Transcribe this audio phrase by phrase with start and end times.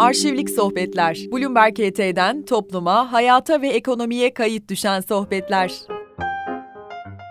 [0.00, 1.18] Arşivlik Sohbetler.
[1.32, 5.72] Bloomberg ET'den topluma, hayata ve ekonomiye kayıt düşen sohbetler.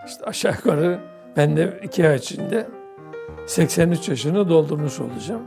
[0.07, 0.99] İşte aşağı yukarı
[1.37, 2.67] ben de iki ay içinde
[3.47, 5.41] 83 yaşını doldurmuş olacağım.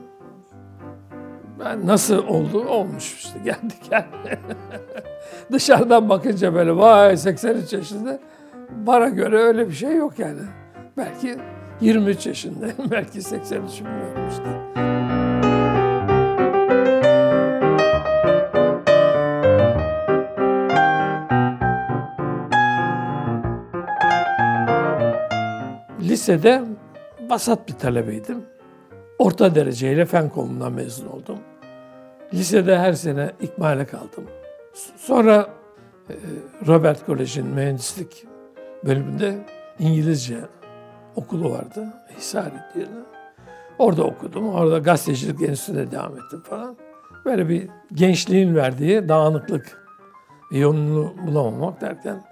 [1.61, 2.65] Ben nasıl oldu?
[2.69, 4.39] Olmuş işte geldik yani.
[5.53, 8.21] Dışarıdan bakınca böyle vay 83 yaşında
[8.71, 10.41] bana göre öyle bir şey yok yani.
[10.97, 11.37] Belki
[11.81, 15.02] 23 yaşında, belki 83 bilmiyorum işte.
[26.13, 26.63] Lisede
[27.31, 28.43] basat bir talebeydim.
[29.19, 31.39] Orta dereceyle fen kolundan mezun oldum.
[32.35, 34.25] Lisede her sene ikmale kaldım.
[34.97, 35.47] Sonra
[36.11, 36.15] e,
[36.67, 38.27] Robert Kolej'in mühendislik
[38.85, 39.47] bölümünde
[39.79, 40.37] İngilizce
[41.17, 41.87] okulu vardı.
[42.17, 42.87] Hisari diye.
[43.79, 44.49] Orada okudum.
[44.49, 46.77] Orada gazetecilik enstitüsüne devam ettim falan.
[47.25, 49.85] Böyle bir gençliğin verdiği dağınıklık
[50.51, 52.25] yolunu bulamamak derken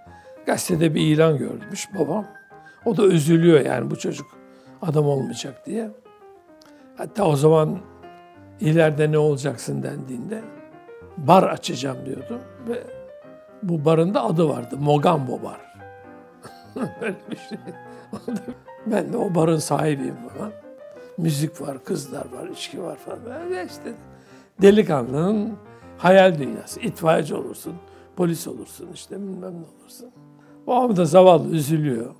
[0.47, 2.40] gazetede bir ilan görmüş babam.
[2.85, 4.27] O da üzülüyor yani bu çocuk
[4.83, 5.91] adam olmayacak diye.
[6.97, 7.79] Hatta o zaman
[8.61, 10.43] ileride ne olacaksın dendiğinde
[11.17, 12.83] bar açacağım diyordu ve
[13.63, 14.77] bu barın da adı vardı.
[14.79, 15.61] Mogambo Bar.
[17.01, 17.59] Böyle bir şey.
[18.87, 20.53] ben de o barın sahibiyim falan.
[21.19, 23.19] Müzik var, kızlar var, içki var falan.
[23.25, 23.93] Böyle işte
[24.63, 25.53] delikanlının
[25.99, 26.81] hayal dünyası.
[26.81, 27.75] İtfaiyeci olursun,
[28.17, 30.11] polis olursun işte bilmem ne olursun.
[30.67, 32.15] O da zavallı üzülüyor.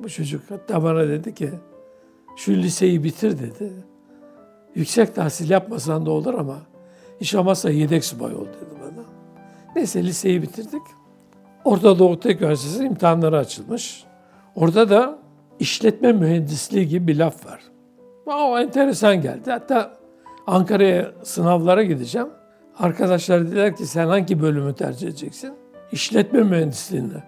[0.00, 1.50] Bu çocuk hatta bana dedi ki
[2.36, 3.72] şu liseyi bitir dedi.
[4.74, 6.56] Yüksek tahsil yapmasan da olur ama
[7.20, 9.04] hiç olmazsa yedek subay ol dedi bana.
[9.76, 10.82] Neyse liseyi bitirdik.
[11.64, 14.04] Orta Doğu Teknik Üniversitesi imtihanları açılmış.
[14.54, 15.18] Orada da
[15.60, 17.60] işletme mühendisliği gibi bir laf var.
[18.26, 19.50] O enteresan geldi.
[19.50, 19.96] Hatta
[20.46, 22.28] Ankara'ya sınavlara gideceğim.
[22.78, 25.54] Arkadaşlar dediler ki sen hangi bölümü tercih edeceksin?
[25.92, 27.22] İşletme mühendisliğini.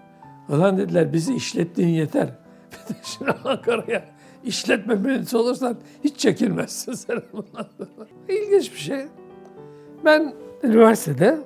[0.49, 2.29] Ulan dediler bizi işlettiğin yeter.
[3.03, 4.05] Şimdi Ankara'ya
[4.43, 7.67] işletme mühendisi olursan hiç çekilmezsin sen bundan
[8.29, 9.05] İlginç bir şey.
[10.05, 10.33] Ben
[10.63, 11.37] üniversitede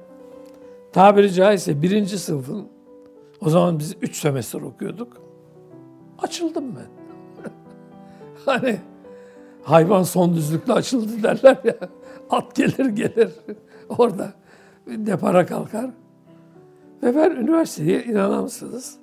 [0.94, 2.68] tabiri caizse birinci sınıfın
[3.42, 5.22] o zaman biz üç semestr okuyorduk.
[6.20, 6.88] Açıldım ben.
[8.46, 8.80] hani
[9.64, 11.78] hayvan son düzlükle açıldı derler ya.
[12.30, 13.30] At gelir gelir
[13.90, 14.34] orada
[14.88, 15.90] depara kalkar.
[17.04, 19.01] Ve ben üniversiteyi inanır mısınız?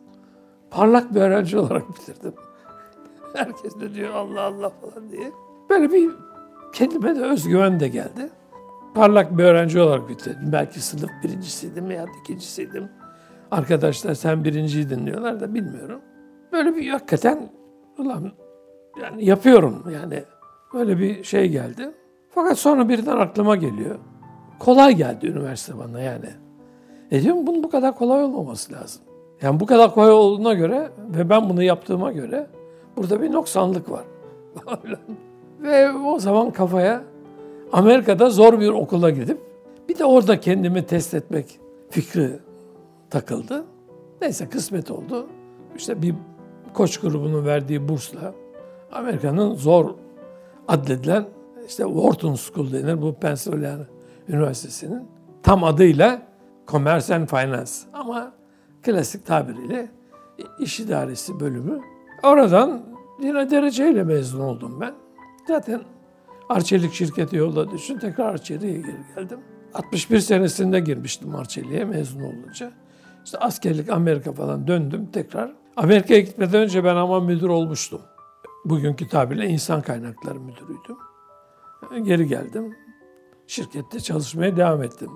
[0.71, 2.35] Parlak bir öğrenci olarak bitirdim.
[3.35, 5.33] Herkes de diyor Allah Allah falan diye.
[5.71, 6.11] Böyle bir
[6.73, 8.31] kendime de özgüven de geldi.
[8.95, 10.53] Parlak bir öğrenci olarak bitirdim.
[10.53, 12.89] Belki sınıf birincisiydim veya ikincisiydim.
[13.51, 16.01] Arkadaşlar sen birinciydin diyorlar da bilmiyorum.
[16.53, 17.51] Böyle bir hakikaten
[17.99, 18.33] ulan
[19.03, 20.25] yani yapıyorum yani
[20.75, 21.91] böyle bir şey geldi.
[22.31, 23.99] Fakat sonra birden aklıma geliyor.
[24.59, 26.29] Kolay geldi üniversite bana yani.
[27.11, 29.03] E diyorum bunun bu kadar kolay olmaması lazım.
[29.43, 32.47] Yani bu kadar kolay olduğuna göre ve ben bunu yaptığıma göre
[32.97, 34.05] burada bir noksanlık var.
[35.61, 37.03] ve o zaman kafaya
[37.73, 39.39] Amerika'da zor bir okula gidip
[39.89, 41.61] bir de orada kendimi test etmek
[41.91, 42.31] fikri
[43.11, 43.65] takıldı.
[44.21, 45.27] Neyse kısmet oldu.
[45.77, 46.15] İşte bir
[46.75, 48.35] koç grubunun verdiği bursla
[48.93, 49.95] Amerika'nın zor
[50.69, 51.25] adledilen
[51.69, 53.87] işte Wharton School denir bu Pennsylvania
[54.29, 55.09] Üniversitesi'nin
[55.43, 56.23] tam adıyla
[56.67, 58.33] Commerce and Finance ama
[58.83, 59.91] klasik tabiriyle
[60.61, 61.81] iş idaresi bölümü.
[62.23, 62.83] Oradan
[63.23, 64.95] yine dereceyle mezun oldum ben.
[65.49, 65.83] Zaten
[66.49, 67.99] Arçelik şirketi yolda düşün.
[67.99, 69.39] Tekrar Arçelik'e geri geldim.
[69.75, 72.73] 61 senesinde girmiştim Arçelik'e mezun olunca.
[73.25, 75.53] İşte askerlik Amerika falan döndüm tekrar.
[75.77, 78.01] Amerika'ya gitmeden önce ben ama müdür olmuştum.
[78.65, 80.97] Bugünkü tabirle insan kaynakları müdürüydüm.
[82.07, 82.77] Geri geldim.
[83.47, 85.11] Şirkette çalışmaya devam ettim.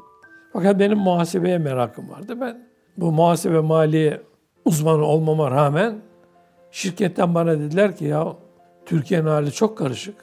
[0.52, 2.40] Fakat benim muhasebeye merakım vardı.
[2.40, 4.20] Ben bu muhasebe maliye
[4.64, 5.98] uzmanı olmama rağmen
[6.70, 8.36] şirketten bana dediler ki ya
[8.86, 10.14] Türkiye'nin hali çok karışık.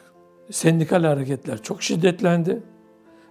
[0.51, 2.63] Sendikal hareketler çok şiddetlendi.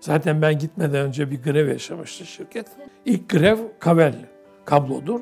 [0.01, 2.67] Zaten ben gitmeden önce bir grev yaşamıştı şirket.
[3.05, 4.15] İlk grev Kavel
[4.65, 5.21] kablodur.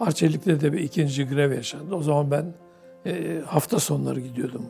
[0.00, 1.94] Arçelik'te de bir ikinci grev yaşandı.
[1.94, 2.54] O zaman ben
[3.06, 4.66] e, hafta sonları gidiyordum.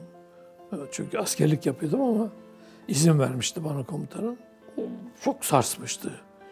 [0.91, 2.29] Çünkü askerlik yapıyordum ama
[2.89, 4.37] izin vermişti bana komutanım.
[5.21, 6.11] Çok sarsmıştı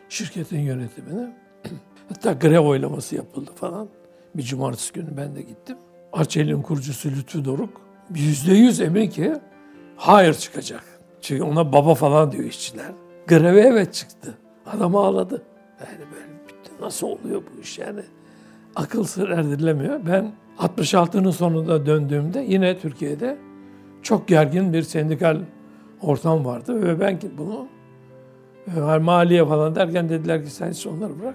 [0.08, 1.34] şirketin yönetimini.
[2.08, 3.88] Hatta grev oylaması yapıldı falan.
[4.34, 5.76] Bir cumartesi günü ben de gittim.
[6.12, 7.81] Arçelik'in kurucusu Lütfü Doruk
[8.14, 9.34] yüzde yüz emin ki
[9.96, 10.84] hayır çıkacak.
[11.20, 12.93] Çünkü ona baba falan diyor işçiler.
[13.26, 14.34] Greve evet çıktı.
[14.66, 15.43] Adam ağladı.
[15.81, 16.70] Yani böyle bitti.
[16.81, 18.00] Nasıl oluyor bu iş yani?
[18.76, 20.00] Akıl sır erdirilemiyor.
[20.06, 23.38] Ben 66'nın sonunda döndüğümde yine Türkiye'de
[24.02, 25.40] çok gergin bir sendikal
[26.02, 27.66] ortam vardı ve ben bunu
[28.76, 31.34] Yani maliye falan derken dediler ki sen hiç onları bırak.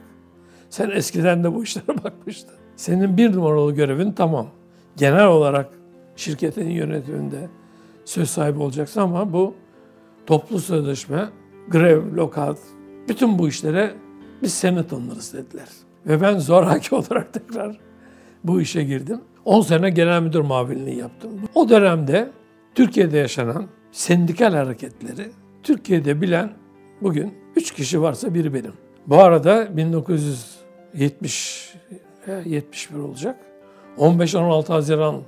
[0.73, 2.55] Sen eskiden de bu işlere bakmıştın.
[2.75, 4.47] Senin bir numaralı görevin tamam.
[4.97, 5.69] Genel olarak
[6.15, 7.49] şirketin yönetiminde
[8.05, 9.53] söz sahibi olacaksın ama bu
[10.25, 11.29] toplu sözleşme,
[11.69, 12.57] grev, lokat,
[13.09, 13.93] bütün bu işlere
[14.41, 15.67] biz seni tanırız dediler.
[16.07, 17.79] Ve ben zoraki olarak tekrar
[18.43, 19.21] bu işe girdim.
[19.45, 21.31] 10 sene genel müdür muavinliği yaptım.
[21.55, 22.31] O dönemde
[22.75, 25.31] Türkiye'de yaşanan sendikal hareketleri
[25.63, 26.53] Türkiye'de bilen
[27.01, 28.73] bugün 3 kişi varsa biri benim.
[29.07, 29.67] Bu arada
[30.93, 31.75] 1970
[32.45, 33.39] 71 olacak.
[33.97, 35.21] 15-16 Haziran e,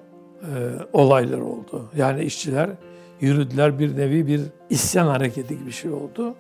[0.94, 1.90] olayları oldu.
[1.98, 2.70] Yani işçiler
[3.22, 6.36] yürüdüler bir nevi bir isyan hareketi gibi bir şey oldu.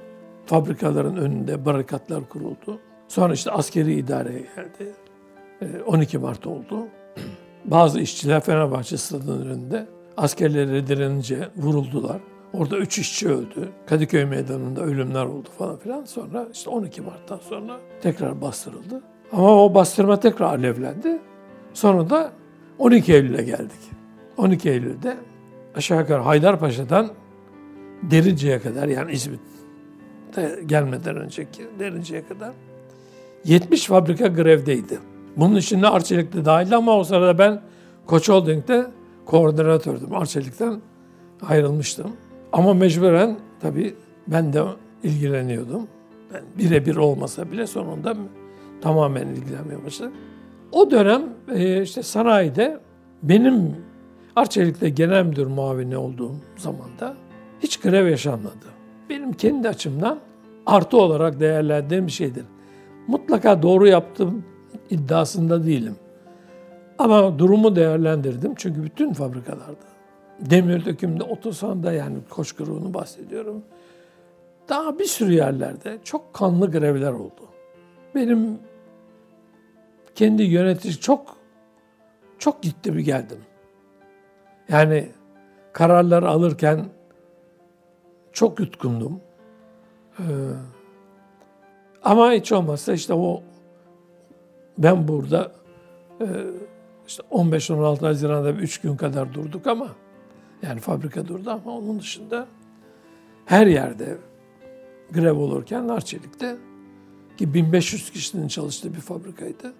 [0.45, 2.79] Fabrikaların önünde barikatlar kuruldu.
[3.07, 4.93] Sonra işte askeri idareye geldi.
[5.61, 6.87] E, 12 Mart oldu.
[7.65, 9.87] Bazı işçiler Fenerbahçe stadının önünde
[10.17, 12.21] askerlere direnince vuruldular.
[12.53, 13.69] Orada üç işçi öldü.
[13.85, 16.05] Kadıköy meydanında ölümler oldu falan filan.
[16.05, 19.01] Sonra işte 12 Mart'tan sonra tekrar bastırıldı.
[19.31, 21.19] Ama o bastırma tekrar alevlendi.
[21.73, 22.31] Sonra da
[22.79, 23.79] 12 Eylül'e geldik.
[24.37, 25.17] 12 Eylül'de
[25.75, 27.09] aşağı yukarı Haydarpaşa'dan
[28.01, 32.51] Derince'ye kadar yani İzmit'te gelmeden önceki Derince'ye kadar
[33.45, 34.99] 70 fabrika grevdeydi.
[35.37, 37.61] Bunun içinde Arçelik de dahil ama o sırada ben
[38.05, 38.87] Koç Holding'de
[39.25, 40.15] koordinatördüm.
[40.15, 40.81] Arçelik'ten
[41.47, 42.11] ayrılmıştım.
[42.53, 43.95] Ama mecburen tabii
[44.27, 44.63] ben de
[45.03, 45.87] ilgileniyordum.
[46.33, 48.15] Ben birebir olmasa bile sonunda
[48.81, 50.13] tamamen ilgilenmeye başladım.
[50.71, 51.23] O dönem
[51.53, 52.79] e, işte sanayide
[53.23, 53.75] benim
[54.35, 57.15] Arçelik'te genel müdür muavini olduğum zamanda
[57.63, 58.65] hiç grev yaşanmadı.
[59.09, 60.19] Benim kendi açımdan
[60.65, 62.45] artı olarak değerlendirdiğim bir şeydir.
[63.07, 64.43] Mutlaka doğru yaptım
[64.89, 65.95] iddiasında değilim.
[66.99, 69.87] Ama durumu değerlendirdim çünkü bütün fabrikalarda,
[70.39, 73.63] demir dökümde, otosanda yani koşkuruğunu bahsediyorum.
[74.69, 77.44] Daha bir sürü yerlerde çok kanlı grevler oldu.
[78.15, 78.59] Benim
[80.15, 81.37] kendi yönetici çok
[82.39, 83.39] çok gitti bir geldim.
[84.69, 85.09] Yani
[85.73, 86.85] kararları alırken
[88.33, 89.21] çok yutkundum.
[90.19, 90.23] Ee,
[92.03, 93.43] ama hiç olmazsa işte o
[94.77, 95.51] ben burada
[96.21, 96.27] e,
[97.07, 99.87] işte 15-16 Haziran'da 3 gün kadar durduk ama
[100.61, 102.47] yani fabrika durdu ama onun dışında
[103.45, 104.17] her yerde
[105.11, 106.57] grev olurken Arçelik'te
[107.37, 109.73] ki 1500 kişinin çalıştığı bir fabrikaydı.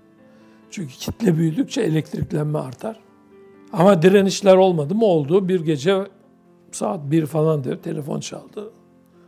[0.71, 2.99] Çünkü kitle büyüdükçe elektriklenme artar.
[3.73, 5.47] Ama direnişler olmadı mı oldu.
[5.47, 6.07] Bir gece
[6.71, 8.71] saat bir falan diyor telefon çaldı.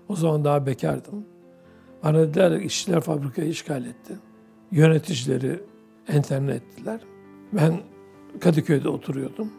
[0.09, 1.25] O zaman daha bekardım.
[2.03, 4.13] Bana dediler işçiler fabrikayı işgal etti.
[4.71, 5.59] Yöneticileri
[6.07, 7.01] enterne ettiler.
[7.53, 7.80] Ben
[8.39, 9.51] Kadıköy'de oturuyordum.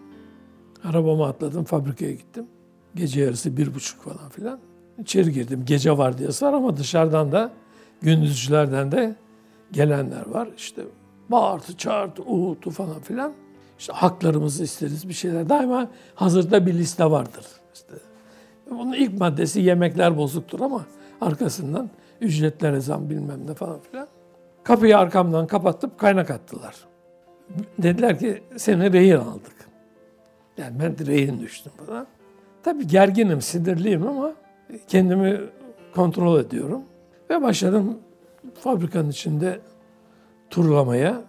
[0.84, 2.46] Arabama atladım, fabrikaya gittim.
[2.94, 4.60] Gece yarısı bir buçuk falan filan.
[4.98, 5.62] İçeri girdim.
[5.66, 7.52] Gece var diye var ama dışarıdan da
[8.02, 9.16] gündüzcülerden de
[9.72, 10.48] gelenler var.
[10.56, 10.82] İşte
[11.28, 13.32] bağırtı, çağırtı, uğultu falan filan.
[13.78, 15.48] İşte haklarımızı isteriz bir şeyler.
[15.48, 17.46] Daima hazırda bir liste vardır.
[17.74, 17.94] İşte
[18.70, 20.84] bunun ilk maddesi yemekler bozuktur ama
[21.20, 21.90] arkasından
[22.20, 24.08] ücretlere zam bilmem ne falan filan.
[24.64, 26.74] Kapıyı arkamdan kapatıp kaynak attılar.
[27.78, 29.68] Dediler ki seni rehin aldık.
[30.58, 32.06] Yani ben rehin düştüm falan.
[32.62, 34.32] Tabii gerginim, sinirliyim ama
[34.88, 35.40] kendimi
[35.94, 36.82] kontrol ediyorum.
[37.30, 37.98] Ve başladım
[38.54, 39.60] fabrikanın içinde
[40.50, 41.22] turlamaya.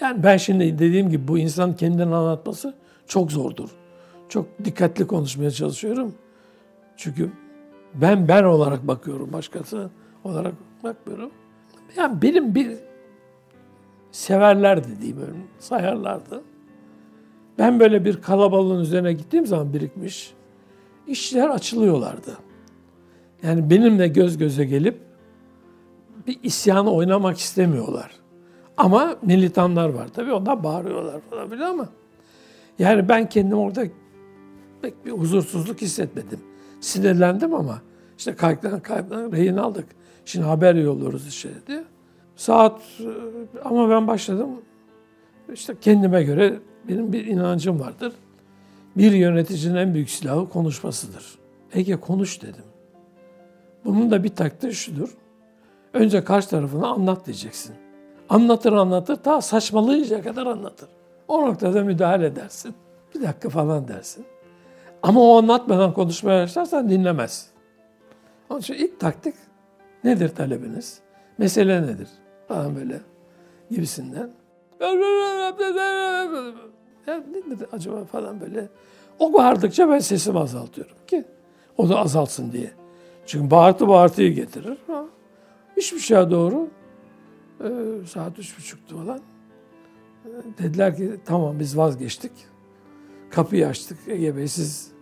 [0.00, 2.74] Yani ben şimdi dediğim gibi bu insan kendini anlatması
[3.06, 3.70] çok zordur.
[4.28, 6.14] Çok dikkatli konuşmaya çalışıyorum.
[6.96, 7.30] Çünkü
[7.94, 9.90] ben ben olarak bakıyorum, başkası
[10.24, 11.30] olarak bakmıyorum.
[11.96, 12.76] Yani benim bir
[14.12, 16.42] severlerdi diyeyim öyle, sayarlardı.
[17.58, 20.34] Ben böyle bir kalabalığın üzerine gittiğim zaman birikmiş,
[21.06, 22.38] işler açılıyorlardı.
[23.42, 25.00] Yani benimle göz göze gelip
[26.26, 28.10] bir isyanı oynamak istemiyorlar.
[28.76, 31.88] Ama militanlar var tabii onlar bağırıyorlar falan filan ama
[32.78, 33.84] yani ben kendim orada
[34.82, 36.40] pek bir huzursuzluk hissetmedim.
[36.80, 37.82] Sinirlendim ama
[38.18, 39.86] işte kayıktan kayıktan rehin aldık.
[40.24, 41.84] Şimdi haber yolluyoruz işte diye.
[42.36, 42.80] Saat
[43.64, 44.48] ama ben başladım.
[45.52, 48.12] İşte kendime göre benim bir inancım vardır.
[48.96, 51.38] Bir yöneticinin en büyük silahı konuşmasıdır.
[51.72, 52.64] Ege konuş dedim.
[53.84, 55.08] Bunun da bir taktiği şudur.
[55.94, 57.74] Önce karşı tarafına anlat diyeceksin.
[58.28, 60.88] Anlatır anlatır ta saçmalayınca kadar anlatır.
[61.28, 62.74] O noktada müdahale edersin.
[63.14, 64.26] Bir dakika falan dersin.
[65.02, 67.50] Ama o anlatmadan konuşmaya başlarsan dinlemez.
[68.50, 69.34] Onun için ilk taktik
[70.04, 70.98] nedir talebiniz?
[71.38, 72.08] Mesele nedir?
[72.48, 73.00] Falan böyle
[73.70, 74.30] gibisinden.
[77.06, 77.16] Ya
[77.50, 78.68] nedir acaba falan böyle.
[79.18, 81.24] O bağırdıkça ben sesimi azaltıyorum ki
[81.76, 82.70] o da azalsın diye.
[83.26, 84.78] Çünkü bağırtı bağırtıyı getirir.
[84.86, 85.04] Ha.
[85.76, 86.68] Üç buçuğa doğru
[87.60, 87.68] e,
[88.06, 89.18] saat üç buçuktu falan.
[90.24, 92.32] E, dediler ki tamam biz vazgeçtik.
[93.30, 93.98] Kapıyı açtık.
[94.08, 94.92] Ege Bey siz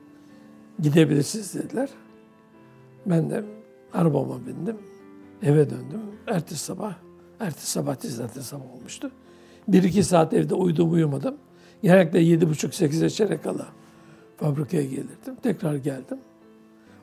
[0.81, 1.89] gidebilirsiniz dediler.
[3.07, 3.45] Ben de
[3.93, 4.77] arabama bindim.
[5.43, 6.01] Eve döndüm.
[6.27, 6.95] Ertesi sabah,
[7.41, 9.11] ertesi sabah zaten sabah olmuştu.
[9.69, 11.37] Bir iki saat evde uyudum uyumadım.
[11.83, 13.67] Genellikle yedi buçuk sekize çeyrek kala
[14.37, 15.37] fabrikaya gelirdim.
[15.43, 16.19] Tekrar geldim.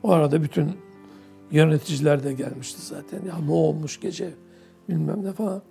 [0.03, 0.71] O arada bütün
[1.51, 3.25] yöneticiler de gelmişti zaten.
[3.25, 4.29] Ya ne olmuş gece
[4.89, 5.61] bilmem ne falan.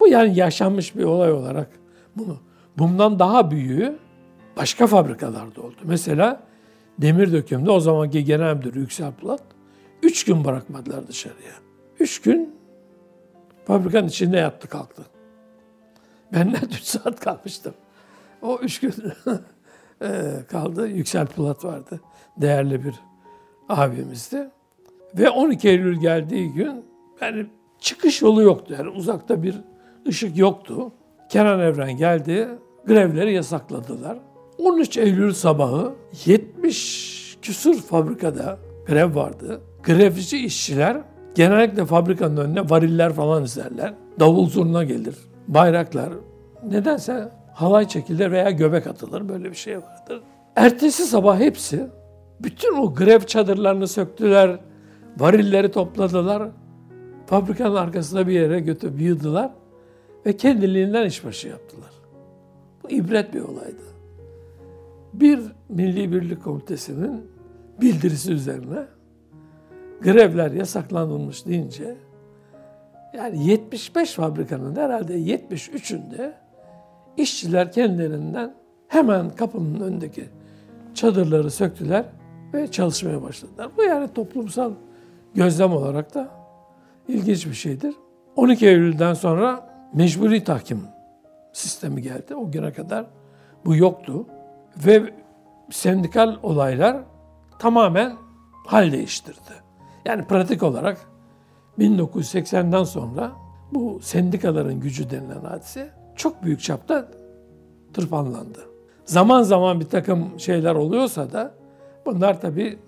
[0.00, 1.70] Bu yani yaşanmış bir olay olarak
[2.16, 2.36] bunu.
[2.78, 3.98] Bundan daha büyüğü
[4.56, 5.76] başka fabrikalarda oldu.
[5.84, 6.42] Mesela
[6.98, 9.42] demir dökümde o zamanki genel müdür Yüksel Polat
[10.02, 11.52] üç gün bırakmadılar dışarıya.
[12.00, 12.56] Üç gün
[13.64, 15.02] fabrikanın içinde yattı kalktı.
[16.32, 17.74] Ben net üç saat kalmıştım.
[18.42, 18.94] O üç gün
[20.48, 20.88] kaldı.
[20.88, 22.00] Yüksel Polat vardı.
[22.36, 22.94] Değerli bir
[23.68, 24.50] abimizdi.
[25.18, 26.84] Ve 12 Eylül geldiği gün
[27.20, 27.46] yani
[27.80, 28.74] çıkış yolu yoktu.
[28.78, 29.54] Yani uzakta bir
[30.08, 30.92] ışık yoktu.
[31.28, 32.48] Kenan Evren geldi.
[32.86, 34.18] Grevleri yasakladılar.
[34.58, 35.92] 13 Eylül sabahı
[36.26, 39.60] 70 küsur fabrikada grev vardı.
[39.82, 40.96] Grevci işçiler
[41.34, 43.94] genellikle fabrikanın önüne variller falan izlerler.
[44.20, 45.14] Davul zurna gelir.
[45.48, 46.08] Bayraklar.
[46.70, 49.28] Nedense halay çekilir veya göbek atılır.
[49.28, 50.22] Böyle bir şey vardır.
[50.56, 51.86] Ertesi sabah hepsi
[52.40, 54.60] bütün o grev çadırlarını söktüler.
[55.20, 56.48] Varilleri topladılar.
[57.26, 59.50] Fabrikanın arkasında bir yere götürüp yığdılar.
[60.26, 61.90] Ve kendiliğinden işbaşı yaptılar.
[62.82, 63.82] Bu ibret bir olaydı.
[65.12, 67.30] Bir Milli Birlik Komitesi'nin
[67.80, 68.84] bildirisi üzerine
[70.02, 71.96] grevler yasaklanılmış deyince
[73.14, 76.32] yani 75 fabrikanın herhalde 73'ünde
[77.16, 78.54] işçiler kendilerinden
[78.88, 80.24] hemen kapının önündeki
[80.94, 82.04] çadırları söktüler
[82.54, 83.68] ve çalışmaya başladılar.
[83.76, 84.72] Bu yani toplumsal
[85.34, 86.28] gözlem olarak da
[87.08, 87.94] ilginç bir şeydir.
[88.36, 90.82] 12 Eylül'den sonra mecburi tahkim
[91.52, 92.34] sistemi geldi.
[92.34, 93.06] O güne kadar
[93.64, 94.26] bu yoktu.
[94.76, 95.14] Ve
[95.70, 96.96] sendikal olaylar
[97.58, 98.12] tamamen
[98.66, 99.52] hal değiştirdi.
[100.04, 100.98] Yani pratik olarak
[101.78, 103.32] 1980'den sonra
[103.72, 107.08] bu sendikaların gücü denilen hadise çok büyük çapta
[107.94, 108.58] tırpanlandı.
[109.04, 111.54] Zaman zaman bir takım şeyler oluyorsa da
[112.06, 112.78] bunlar tabii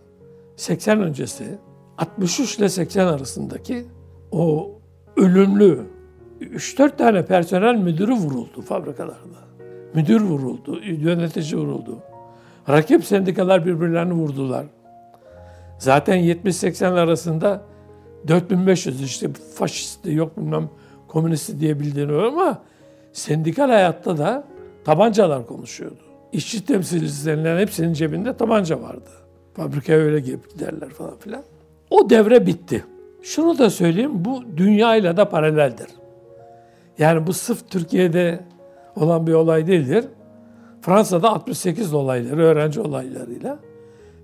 [0.57, 1.59] 80 öncesi
[2.03, 3.85] 63 ile 80 arasındaki
[4.31, 4.71] o
[5.17, 5.87] ölümlü
[6.41, 9.43] 3-4 tane personel müdürü vuruldu fabrikalarda.
[9.95, 11.99] Müdür vuruldu, yönetici vuruldu.
[12.69, 14.67] Rakip sendikalar birbirlerini vurdular.
[15.79, 17.63] Zaten 70-80 arasında
[18.29, 20.71] 4500 işte faşisti yok bilmem
[21.09, 22.63] komünisti diye bildiğini ama
[23.13, 24.45] sendikal hayatta da
[24.85, 26.03] tabancalar konuşuyordu.
[26.33, 29.11] İşçi temsilcilerinin hepsinin cebinde tabanca vardı.
[29.55, 31.43] Fabrikaya öyle giderler falan filan.
[31.93, 32.85] O devre bitti.
[33.23, 35.87] Şunu da söyleyeyim, bu dünyayla da paraleldir.
[36.99, 38.41] Yani bu sırf Türkiye'de
[38.97, 40.05] olan bir olay değildir.
[40.81, 43.59] Fransa'da 68 olayları, öğrenci olaylarıyla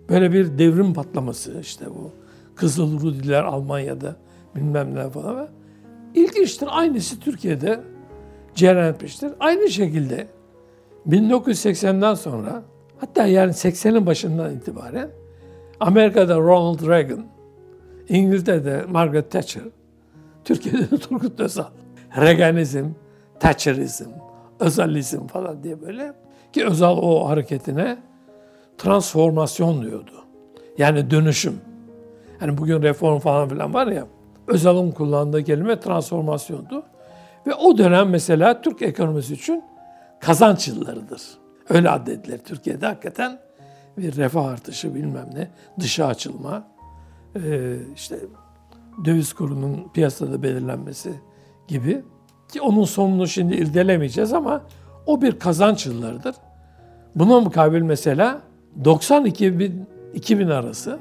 [0.08, 2.10] böyle bir devrim patlaması işte bu.
[2.56, 4.16] Kızıl Rudiler Almanya'da
[4.56, 5.48] bilmem ne falan.
[6.14, 6.68] İlginçtir.
[6.70, 7.80] Aynısı Türkiye'de
[8.54, 9.30] cereyan etmiştir.
[9.40, 10.26] Aynı şekilde
[11.08, 12.62] 1980'den sonra
[13.00, 15.10] hatta yani 80'in başından itibaren
[15.80, 17.37] Amerika'da Ronald Reagan,
[18.08, 19.62] İngiltere'de Margaret Thatcher,
[20.44, 21.64] Türkiye'de de Turgut Özal.
[22.16, 22.86] Reaganizm,
[23.40, 24.10] Thatcherizm,
[24.60, 26.12] Özalizm falan diye böyle.
[26.52, 27.98] Ki Özal o hareketine
[28.78, 30.24] transformasyon diyordu.
[30.78, 31.60] Yani dönüşüm.
[32.40, 34.06] Hani bugün reform falan filan var ya,
[34.46, 36.82] Özal'ın kullandığı kelime transformasyondu.
[37.46, 39.64] Ve o dönem mesela Türk ekonomisi için
[40.20, 41.22] kazanç yıllarıdır.
[41.68, 43.38] Öyle addedilir Türkiye'de hakikaten
[43.98, 45.48] bir refah artışı bilmem ne,
[45.80, 46.64] dışa açılma,
[47.94, 48.18] işte
[49.04, 51.12] döviz kurunun piyasada belirlenmesi
[51.68, 52.02] gibi.
[52.52, 54.62] Ki onun sonunu şimdi irdelemeyeceğiz ama
[55.06, 56.34] o bir kazanç yıllarıdır.
[57.14, 58.40] Buna mukabil mesela
[58.84, 60.98] 92 bin 2000 arası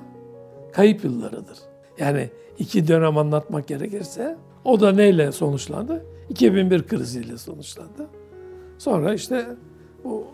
[0.73, 1.57] kayıp yıllarıdır.
[1.99, 6.05] Yani iki dönem anlatmak gerekirse o da neyle sonuçlandı?
[6.29, 8.07] 2001 kriziyle sonuçlandı.
[8.77, 9.45] Sonra işte
[10.03, 10.27] bu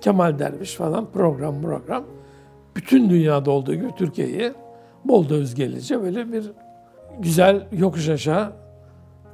[0.00, 2.04] Kemal Derviş falan program program
[2.76, 4.52] bütün dünyada olduğu gibi Türkiye'yi
[5.04, 6.50] bol döviz gelince böyle bir
[7.18, 8.52] güzel yokuş aşağı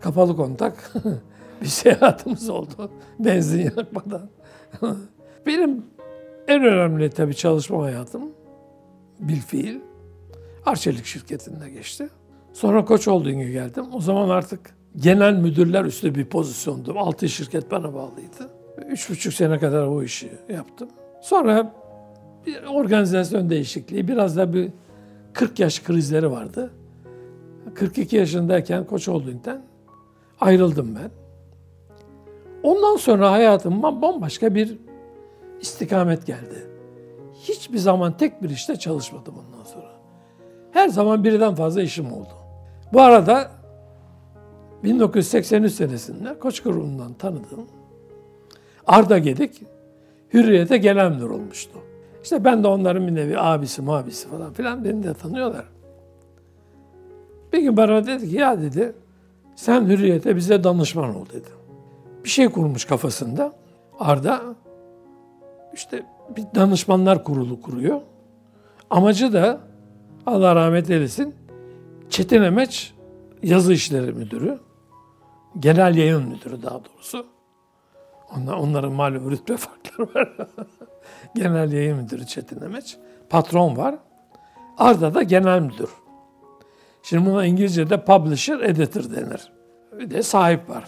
[0.00, 0.92] kapalı kontak
[1.62, 2.90] bir seyahatimiz oldu.
[3.18, 4.28] Benzin yakmadan.
[5.46, 5.84] Benim
[6.48, 8.22] en önemli tabii çalışma hayatım
[9.20, 9.80] bilfiil
[10.66, 12.08] Arçelik şirketinde geçti.
[12.52, 13.84] Sonra Koç Holding'e geldim.
[13.92, 14.60] O zaman artık
[14.96, 16.98] genel müdürler üstü bir pozisyondum.
[16.98, 18.50] Altı şirket bana bağlıydı.
[18.88, 20.88] Üç buçuk sene kadar o işi yaptım.
[21.22, 21.72] Sonra
[22.46, 24.70] bir organizasyon değişikliği, biraz da bir
[25.36, 26.70] 40 yaş krizleri vardı.
[27.74, 29.62] 42 yaşındayken Koç Holding'den
[30.40, 31.10] ayrıldım ben.
[32.62, 34.78] Ondan sonra hayatıma bambaşka bir
[35.60, 36.66] istikamet geldi.
[37.42, 39.92] Hiçbir zaman tek bir işte çalışmadım ondan sonra.
[40.70, 42.32] Her zaman birden fazla işim oldu.
[42.92, 43.50] Bu arada
[44.84, 47.66] 1983 senesinde Koç grubundan tanıdığım
[48.86, 49.62] Arda Gedik
[50.34, 51.78] Hürriyet'e genel müdür olmuştu.
[52.26, 55.64] İşte ben de onların bir nevi abisi, mabisi falan filan beni de tanıyorlar.
[57.52, 58.92] Bir gün bana dedi ki ya dedi
[59.56, 61.48] sen Hürriyet'e bize danışman ol dedi.
[62.24, 63.52] Bir şey kurmuş kafasında.
[63.98, 64.42] Arda
[65.74, 66.02] işte
[66.36, 68.00] bir danışmanlar kurulu kuruyor.
[68.90, 69.60] Amacı da
[70.26, 71.34] Allah rahmet eylesin
[72.10, 72.94] Çetin Emeç
[73.42, 74.58] yazı işleri müdürü,
[75.58, 77.35] genel yayın müdürü daha doğrusu.
[78.36, 80.36] Onlar, onların malum rütbe farkları var.
[81.34, 82.96] genel yayın müdürü Çetin Emeç.
[83.30, 83.94] Patron var.
[84.78, 85.90] Arda da genel müdür.
[87.02, 89.52] Şimdi buna İngilizce'de publisher, editor denir.
[89.98, 90.84] Bir de sahip var.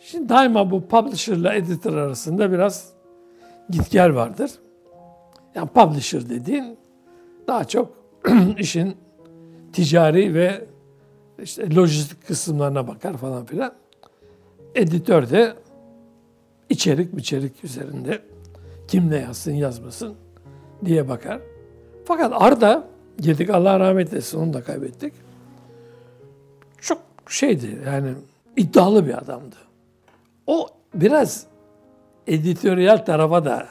[0.00, 2.92] Şimdi daima bu publisher ile editor arasında biraz
[3.70, 4.50] git gel vardır.
[5.54, 6.78] Yani publisher dediğin
[7.46, 7.92] daha çok
[8.58, 8.96] işin
[9.72, 10.64] ticari ve
[11.38, 13.72] işte lojistik kısımlarına bakar falan filan.
[14.74, 15.54] Editör de
[16.70, 18.22] içerik içerik üzerinde
[18.88, 20.14] kim ne yazsın yazmasın
[20.84, 21.40] diye bakar.
[22.04, 25.14] Fakat Arda girdik Allah rahmet etsin onu da kaybettik.
[26.80, 28.14] Çok şeydi yani
[28.56, 29.56] iddialı bir adamdı.
[30.46, 31.46] O biraz
[32.26, 33.68] editoryal tarafa da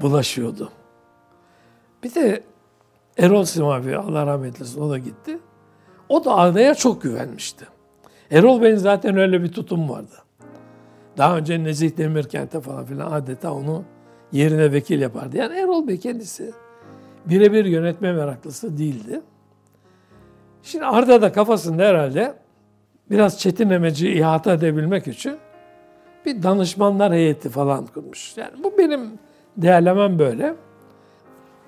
[0.00, 0.72] bulaşıyordu.
[2.02, 2.42] Bir de
[3.18, 5.38] Erol Simavi Allah rahmet eylesin o da gitti.
[6.08, 7.66] O da Arda'ya çok güvenmişti.
[8.30, 10.14] Erol Bey'in zaten öyle bir tutum vardı.
[11.18, 13.84] Daha önce Nezih Demirkent'e falan filan adeta onu
[14.32, 15.36] yerine vekil yapardı.
[15.36, 16.52] Yani Erol Bey kendisi
[17.26, 19.20] birebir yönetme meraklısı değildi.
[20.62, 22.34] Şimdi Arda da kafasında herhalde
[23.10, 25.36] biraz Çetin Emeci ihata edebilmek için
[26.26, 28.36] bir danışmanlar heyeti falan kurmuş.
[28.36, 29.18] Yani bu benim
[29.56, 30.54] değerlemem böyle.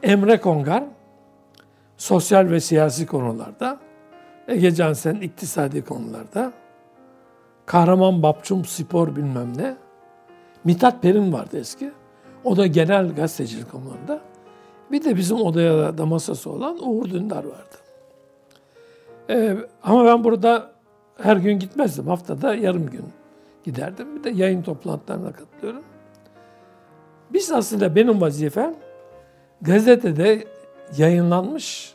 [0.02, 0.84] Emre Kongar
[1.96, 3.78] sosyal ve siyasi konularda,
[4.48, 6.52] Ege Cansen iktisadi konularda,
[7.68, 9.76] Kahraman Bapçum spor bilmem ne,
[10.64, 11.92] Mithat Perin vardı eski.
[12.44, 14.20] O da genel gazetecilik konularında.
[14.92, 17.76] Bir de bizim odaya da masası olan Uğur Dündar vardı.
[19.30, 20.70] Ee, ama ben burada
[21.22, 22.06] her gün gitmezdim.
[22.06, 23.04] Haftada yarım gün
[23.64, 24.16] giderdim.
[24.16, 25.82] Bir de yayın toplantılarına katılıyorum.
[27.32, 28.74] Biz aslında benim vazifem
[29.62, 30.44] gazetede
[30.98, 31.94] yayınlanmış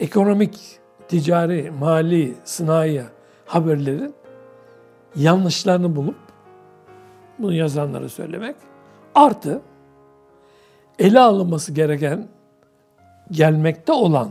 [0.00, 3.02] ekonomik, ticari, mali, sınai
[3.46, 4.17] haberlerin
[5.16, 6.16] yanlışlarını bulup
[7.38, 8.56] bunu yazanlara söylemek.
[9.14, 9.60] Artı
[10.98, 12.28] ele alınması gereken
[13.30, 14.28] gelmekte olan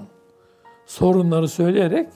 [0.86, 2.10] sorunları söyleyerek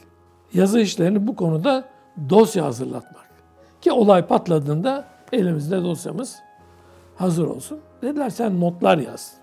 [0.54, 1.86] yazı işlerini bu konuda
[2.30, 3.30] dosya hazırlatmak.
[3.82, 6.39] Ki olay patladığında elimizde dosyamız
[7.15, 7.80] hazır olsun.
[8.02, 9.34] Dediler sen notlar yaz.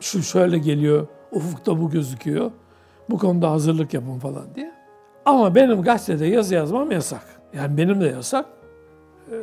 [0.00, 2.50] Şu şöyle geliyor, ufukta bu gözüküyor.
[3.10, 4.72] Bu konuda hazırlık yapın falan diye.
[5.24, 7.31] Ama benim gazetede yazı yazmam yasak.
[7.56, 8.46] Yani benim de yasak.
[9.30, 9.34] E,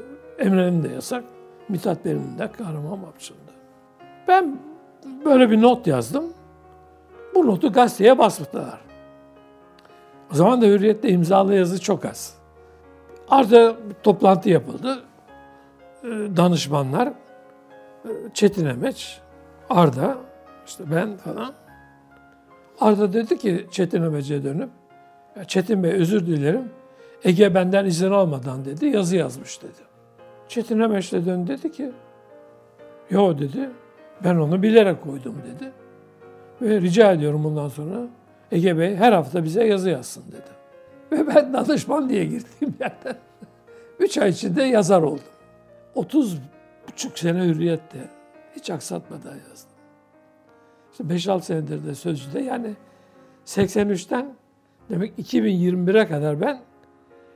[0.45, 1.23] Emre'nin de yasak.
[1.69, 3.51] Mithat Bey'in de Kahraman Mapçı'nda.
[4.27, 4.59] Ben
[5.25, 6.23] böyle bir not yazdım.
[7.35, 8.79] Bu notu gazeteye basmışlar.
[10.31, 12.33] O zaman da Hürriyet'te imzalı yazı çok az.
[13.29, 15.03] Arda toplantı yapıldı.
[16.03, 17.13] E, danışmanlar, e,
[18.33, 19.19] Çetin Emeç,
[19.69, 20.17] Arda,
[20.67, 21.53] işte ben falan.
[22.79, 24.69] Arda dedi ki Çetin Emeç'e dönüp,
[25.47, 26.71] Çetin Bey özür dilerim,
[27.23, 29.89] Ege benden izin almadan dedi, yazı yazmış dedi.
[30.47, 31.91] Çetin Emeç de döndü dedi ki,
[33.09, 33.69] yo dedi,
[34.23, 35.71] ben onu bilerek koydum dedi.
[36.61, 37.99] Ve rica ediyorum bundan sonra
[38.51, 40.59] Ege Bey her hafta bize yazı yazsın dedi.
[41.11, 43.15] Ve ben danışman diye girdiğim yerden
[43.99, 45.23] üç ay içinde yazar oldum.
[45.95, 46.37] 30
[46.87, 48.09] buçuk sene hürriyette
[48.55, 49.71] hiç aksatmadan yazdım.
[50.91, 52.75] İşte 5-6 senedir de sözcüde yani
[53.45, 54.33] 83'ten
[54.89, 56.61] demek 2021'e kadar ben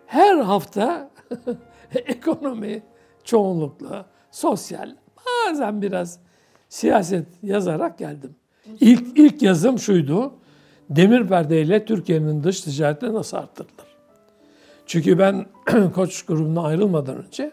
[0.08, 1.10] her hafta
[1.96, 2.84] ekonomi
[3.24, 6.20] çoğunlukla sosyal bazen biraz
[6.70, 8.36] siyaset yazarak geldim.
[8.80, 10.34] İlk, ilk yazım şuydu.
[10.89, 13.94] Demir perde ile Türkiye'nin dış ticareti nasıl arttırılır?
[14.86, 15.46] Çünkü ben
[15.96, 17.52] Koç grubuna ayrılmadan önce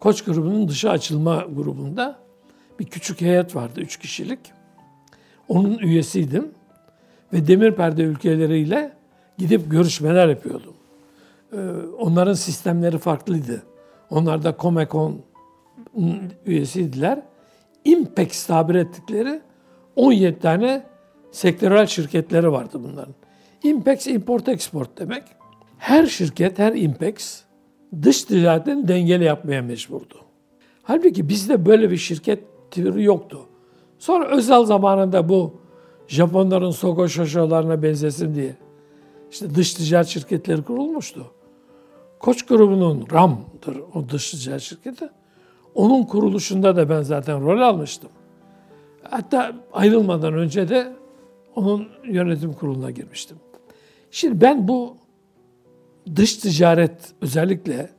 [0.00, 2.18] Koç grubunun dışı açılma grubunda
[2.80, 4.38] bir küçük heyet vardı, üç kişilik.
[5.48, 6.50] Onun üyesiydim
[7.32, 8.92] ve demir perde ülkeleriyle
[9.38, 10.75] gidip görüşmeler yapıyordum.
[11.52, 11.56] Ee,
[11.98, 13.62] onların sistemleri farklıydı.
[14.10, 15.20] Onlar da Comecon
[16.46, 17.22] üyesiydiler.
[17.84, 19.40] Impex tabir ettikleri
[19.96, 20.86] 17 tane
[21.32, 23.14] sektörel şirketleri vardı bunların.
[23.62, 25.22] Impex import export demek.
[25.78, 27.42] Her şirket, her Impex
[28.02, 30.14] dış ticaretini dengeli yapmaya mecburdu.
[30.82, 33.40] Halbuki bizde böyle bir şirket türü yoktu.
[33.98, 35.60] Sonra özel zamanında bu
[36.08, 38.56] Japonların Sogo Shosho'larına benzesin diye
[39.30, 41.26] işte dış ticaret şirketleri kurulmuştu.
[42.18, 45.08] Koç grubunun RAM'dır o dış ticaret şirketi.
[45.74, 48.10] Onun kuruluşunda da ben zaten rol almıştım.
[49.02, 50.92] Hatta ayrılmadan önce de
[51.54, 53.36] onun yönetim kuruluna girmiştim.
[54.10, 54.96] Şimdi ben bu
[56.16, 57.90] dış ticaret özellikle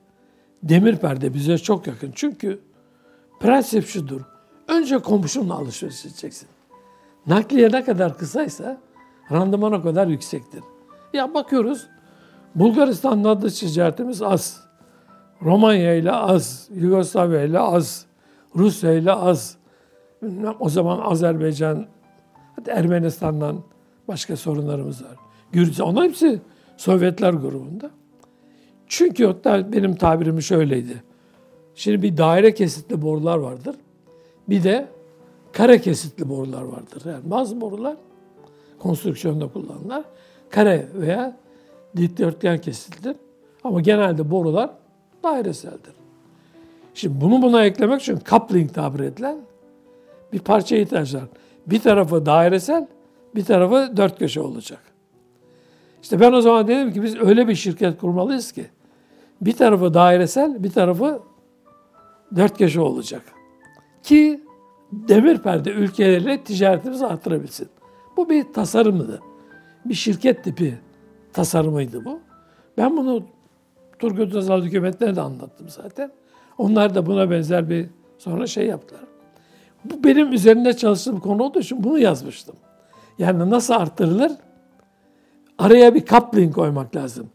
[0.64, 2.12] demir perde bize çok yakın.
[2.16, 2.60] Çünkü
[3.40, 4.22] prensip şudur.
[4.68, 6.48] Önce komşunla alışveriş edeceksin.
[7.28, 8.82] Nakliye ne kadar kısaysa
[9.32, 10.64] randıman o kadar yüksektir.
[11.14, 11.88] Ya bakıyoruz
[12.56, 14.68] Bulgaristan'la dış ticaretimiz az.
[15.42, 18.06] Romanya ile az, Yugoslavya ile az,
[18.56, 19.58] Rusya ile az.
[20.60, 21.86] O zaman Azerbaycan,
[22.68, 23.64] Ermenistan'dan
[24.08, 25.16] başka sorunlarımız var.
[25.52, 26.42] Gürcistan, onlar hepsi
[26.78, 27.90] Sovyetler grubunda.
[28.88, 31.04] Çünkü hatta benim tabirim şöyleydi.
[31.76, 33.76] Şimdi bir daire kesitli borular vardır.
[34.50, 34.88] Bir de
[35.54, 37.02] kare kesitli borular vardır.
[37.06, 37.98] Yani bazı borular
[38.80, 40.06] konstrüksiyonda kullanılır.
[40.50, 41.38] Kare veya
[41.96, 43.16] dikdörtgen kesitlidir.
[43.64, 44.70] Ama genelde borular
[45.24, 45.94] daireseldir.
[46.94, 49.38] Şimdi bunu buna eklemek için coupling tabir edilen
[50.34, 51.24] bir parça ihtiyaç var.
[51.68, 52.88] Bir tarafı dairesel,
[53.36, 54.80] bir tarafı dört köşe olacak.
[56.02, 58.66] İşte ben o zaman dedim ki biz öyle bir şirket kurmalıyız ki
[59.42, 61.20] bir tarafı dairesel, bir tarafı
[62.36, 63.22] dört köşe olacak.
[64.04, 64.42] Ki
[64.92, 67.70] demir perde ülkeleriyle ticaretimizi arttırabilsin.
[68.18, 69.22] Bu bir tasarımdı.
[69.86, 70.78] Bir şirket tipi
[71.38, 72.20] tasarımıydı bu.
[72.78, 73.24] Ben bunu
[74.00, 76.12] Turgut Özal hükümetine de anlattım zaten.
[76.58, 79.04] Onlar da buna benzer bir sonra şey yaptılar.
[79.86, 82.56] Bu benim üzerinde çalıştığım konu olduğu için bunu yazmıştım.
[83.20, 84.32] Yani nasıl arttırılır?
[85.58, 87.30] Araya bir coupling koymak lazım.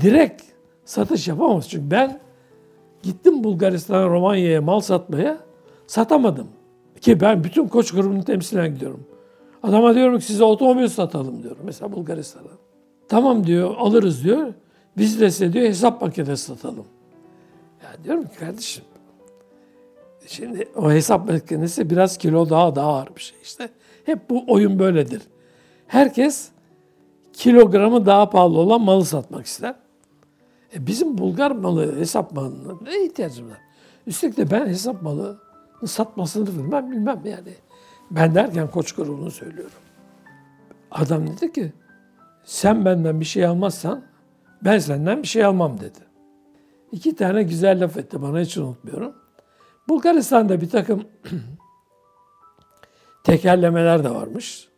[0.00, 0.42] Direkt
[0.84, 1.68] satış yapamaz.
[1.68, 2.20] Çünkü ben
[3.02, 5.38] gittim Bulgaristan'a, Romanya'ya mal satmaya
[5.86, 6.48] satamadım.
[7.00, 9.06] Ki ben bütün koç grubunu temsilen gidiyorum.
[9.62, 11.62] Adama diyorum ki size otomobil satalım diyorum.
[11.64, 12.69] Mesela Bulgaristan'a.
[13.10, 14.54] Tamam diyor alırız diyor.
[14.98, 16.86] Biz de size diyor hesap makinesi satalım.
[17.82, 18.84] Ya diyorum ki kardeşim
[20.26, 23.70] şimdi o hesap makinesi biraz kilo daha daha ağır bir şey işte.
[24.04, 25.22] Hep bu oyun böyledir.
[25.86, 26.48] Herkes
[27.32, 29.74] kilogramı daha pahalı olan malı satmak ister.
[30.74, 33.58] E bizim Bulgar malı, hesap malına ne ihtiyacım var?
[34.06, 35.38] Üstelik de ben hesap malı
[35.86, 37.54] satmasını bilmem bilmem yani.
[38.10, 39.78] Ben derken koç grubunu söylüyorum.
[40.90, 41.72] Adam dedi ki
[42.50, 44.02] sen benden bir şey almazsan
[44.64, 45.98] ben senden bir şey almam dedi.
[46.92, 49.14] İki tane güzel laf etti bana hiç unutmuyorum.
[49.88, 51.04] Bulgaristan'da bir takım
[53.24, 54.68] tekerlemeler de varmış.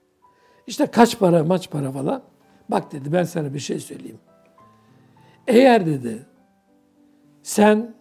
[0.66, 2.22] İşte kaç para maç para falan.
[2.68, 4.20] Bak dedi ben sana bir şey söyleyeyim.
[5.46, 6.26] Eğer dedi
[7.42, 7.94] sen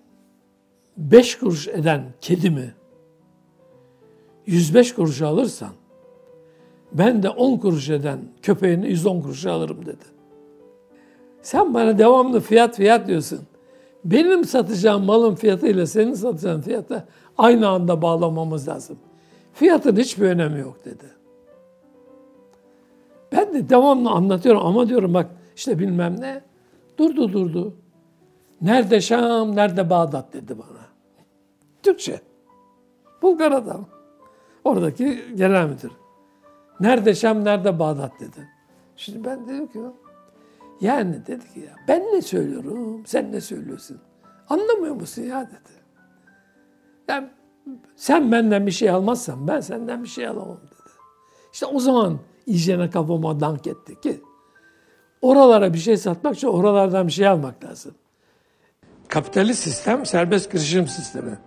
[0.98, 2.74] beş kuruş eden kedimi
[4.46, 5.81] 105 kuruş alırsan
[6.94, 10.06] ben de 10 kuruş eden köpeğini 110 kuruşa alırım dedi.
[11.42, 13.40] Sen bana devamlı fiyat fiyat diyorsun.
[14.06, 17.06] Benim satacağım malın fiyatıyla senin satacağın fiyata
[17.38, 18.98] aynı anda bağlamamız lazım.
[19.54, 21.06] Fiyatın hiçbir önemi yok dedi.
[23.32, 26.42] Ben de devamlı anlatıyorum ama diyorum bak işte bilmem ne.
[26.98, 27.74] Durdu durdu.
[28.62, 30.82] Nerede Şam, nerede Bağdat dedi bana.
[31.84, 32.22] Türkçe.
[33.22, 33.86] Bulgar adam.
[34.64, 35.92] Oradaki genel müdür.
[36.82, 38.50] Nerede Şam, nerede Bağdat dedi.
[38.96, 39.80] Şimdi ben dedim ki
[40.82, 44.02] yani dedi ki ya ben ne söylüyorum, sen ne söylüyorsun?
[44.50, 45.82] Anlamıyor musun ya dedi.
[47.08, 47.28] Yani
[47.96, 50.92] sen benden bir şey almazsan ben senden bir şey alamam dedi.
[51.54, 54.22] İşte o zaman iyicene kafama dank etti ki
[55.22, 57.96] oralara bir şey satmak için oralardan bir şey almak lazım.
[59.08, 61.38] Kapitalist sistem serbest girişim sistemi.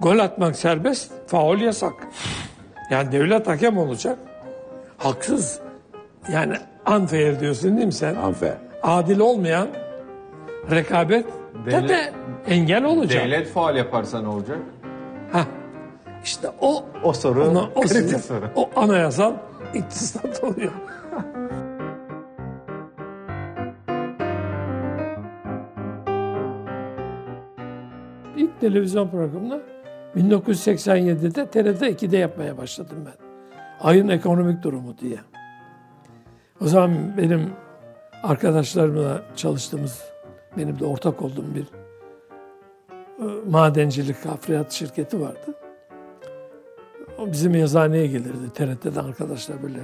[0.00, 2.08] Gol atmak serbest, faul yasak.
[2.90, 4.18] Yani devlet hakem olacak.
[4.98, 5.60] Haksız.
[6.32, 6.54] Yani
[6.96, 8.14] unfair diyorsun değil mi sen?
[8.16, 8.54] Unfair.
[8.82, 9.68] Adil olmayan
[10.70, 11.26] rekabet
[11.66, 12.12] Devlet- de
[12.48, 13.24] engel olacak.
[13.24, 14.58] Devlet faal yaparsa ne olacak?
[15.32, 15.44] Ha.
[16.24, 18.50] İşte o O soru ona, o, kritik soru.
[18.56, 19.32] o anayasal
[19.74, 20.72] iktisat oluyor.
[28.36, 29.60] İlk televizyon programını
[30.16, 33.25] 1987'de TRT 2'de yapmaya başladım ben.
[33.80, 35.18] Ayın ekonomik durumu diye.
[36.60, 37.52] O zaman benim
[38.22, 40.02] arkadaşlarımla çalıştığımız,
[40.56, 41.66] benim de ortak olduğum bir
[43.18, 45.54] e, madencilik hafriyat şirketi vardı.
[47.18, 48.52] O bizim yazıhaneye gelirdi.
[48.54, 49.78] TRT'den arkadaşlar böyle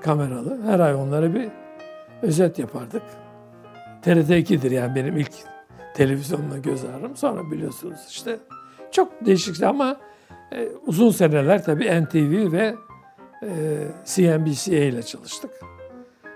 [0.00, 0.62] kameralı.
[0.62, 1.48] Her ay onlara bir
[2.22, 3.02] özet yapardık.
[4.02, 5.32] TRT 2'dir yani benim ilk
[5.94, 7.16] televizyonla göz ağrım.
[7.16, 8.38] Sonra biliyorsunuz işte
[8.90, 9.96] çok değişikti ama
[10.52, 12.74] e, uzun seneler tabii NTV ve
[13.42, 13.48] e,
[14.04, 15.50] CNBC ile çalıştık.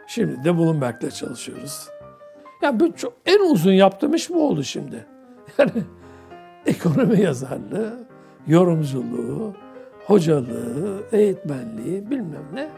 [0.07, 1.89] Şimdi de Bloomberg'le çalışıyoruz.
[2.63, 5.07] Yani bu çok, en uzun yaptığım iş bu oldu şimdi.
[5.59, 5.71] Yani
[6.67, 7.99] ekonomi yazarlığı,
[8.47, 9.55] yorumculuğu,
[10.07, 12.69] hocalığı, eğitmenliği bilmem ne.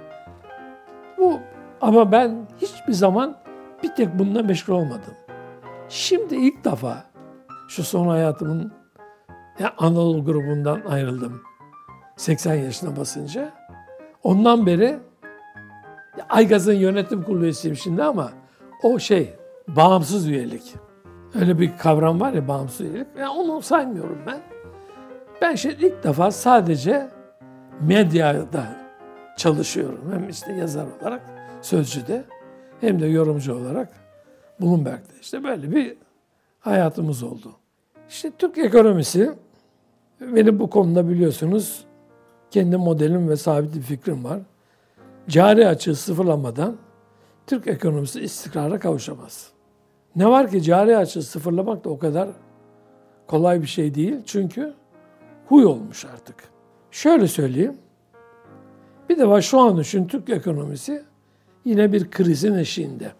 [1.18, 1.38] Bu
[1.80, 3.36] ama ben hiçbir zaman
[3.82, 5.14] bir tek bununla meşgul olmadım.
[5.88, 7.04] Şimdi ilk defa
[7.68, 8.72] şu son hayatımın
[9.58, 11.42] ya Anadolu grubundan ayrıldım.
[12.16, 13.52] 80 yaşına basınca.
[14.24, 14.98] Ondan beri
[16.28, 18.32] Aygaz'ın yönetim kurulu üyesiyim şimdi ama
[18.82, 19.34] o şey
[19.68, 20.74] bağımsız üyelik.
[21.34, 23.06] Öyle bir kavram var ya bağımsız üyelik.
[23.18, 24.40] Yani onu saymıyorum ben.
[25.40, 27.08] Ben şimdi ilk defa sadece
[27.80, 28.66] medyada
[29.36, 30.12] çalışıyorum.
[30.12, 31.22] Hem işte yazar olarak
[31.62, 32.24] Sözcü'de
[32.80, 33.88] hem de yorumcu olarak
[34.60, 35.12] Bloomberg'de.
[35.20, 35.96] işte böyle bir
[36.60, 37.52] hayatımız oldu.
[38.08, 39.32] İşte Türk ekonomisi
[40.20, 41.84] benim bu konuda biliyorsunuz
[42.52, 44.40] kendi modelim ve sabit bir fikrim var.
[45.28, 46.76] Cari açığı sıfırlamadan
[47.46, 49.50] Türk ekonomisi istikrara kavuşamaz.
[50.16, 52.28] Ne var ki cari açığı sıfırlamak da o kadar
[53.26, 54.16] kolay bir şey değil.
[54.26, 54.74] Çünkü
[55.46, 56.36] huy olmuş artık.
[56.90, 57.76] Şöyle söyleyeyim.
[59.08, 61.02] Bir de var şu an için Türk ekonomisi
[61.64, 63.12] yine bir krizin eşiğinde.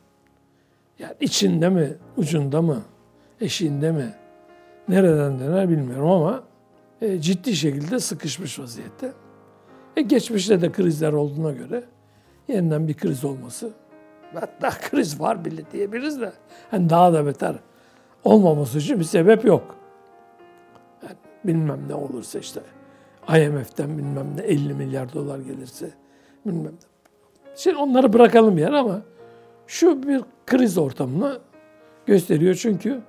[0.98, 2.82] Yani içinde mi, ucunda mı,
[3.40, 4.14] eşiğinde mi,
[4.88, 6.42] nereden döner bilmiyorum ama
[7.20, 9.12] ciddi şekilde sıkışmış vaziyette.
[9.96, 11.84] E, geçmişte de krizler olduğuna göre
[12.48, 13.72] yeniden bir kriz olması,
[14.34, 16.32] hatta kriz var bile diyebiliriz de
[16.70, 17.56] hani daha da beter
[18.24, 19.76] olmaması için bir sebep yok.
[21.02, 22.60] Yani bilmem ne olursa işte
[23.28, 25.90] IMF'den bilmem ne 50 milyar dolar gelirse
[26.46, 26.92] bilmem ne.
[27.56, 29.02] Şimdi onları bırakalım yer ama
[29.66, 31.40] şu bir kriz ortamını
[32.06, 33.00] gösteriyor çünkü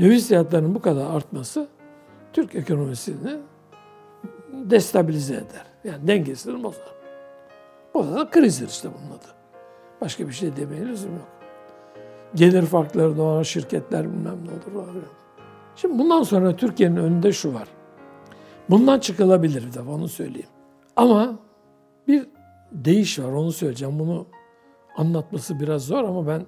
[0.00, 1.68] döviz fiyatlarının bu kadar artması
[2.32, 3.36] Türk ekonomisini
[4.52, 5.66] destabilize eder.
[5.84, 6.98] Yani dengesini bozar.
[7.94, 9.26] Da krizdir işte bunun adı.
[10.00, 11.28] Başka bir şey demeye lüzum yok.
[12.34, 14.86] Gelir farkları doğan şirketler bilmem ne olur.
[14.86, 14.94] Var.
[15.76, 17.68] Şimdi bundan sonra Türkiye'nin önünde şu var.
[18.70, 20.48] Bundan çıkılabilir bir defa onu söyleyeyim.
[20.96, 21.38] Ama
[22.08, 22.26] bir
[22.72, 23.98] değiş var onu söyleyeceğim.
[23.98, 24.26] Bunu
[24.96, 26.46] anlatması biraz zor ama ben